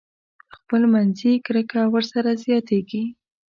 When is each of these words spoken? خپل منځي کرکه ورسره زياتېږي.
خپل 0.55 0.81
منځي 0.93 1.33
کرکه 1.45 1.81
ورسره 1.93 2.31
زياتېږي. 2.45 3.03